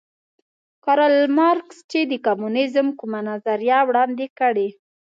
[0.85, 4.67] کارل مارکس چې د کمونیزم کومه نظریه وړاندې کړې